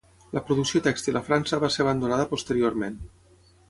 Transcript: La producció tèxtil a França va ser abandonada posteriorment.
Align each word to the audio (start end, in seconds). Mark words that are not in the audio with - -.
La 0.37 0.41
producció 0.47 0.81
tèxtil 0.87 1.21
a 1.21 1.23
França 1.29 1.61
va 1.67 1.71
ser 1.77 1.87
abandonada 1.87 2.29
posteriorment. 2.35 3.01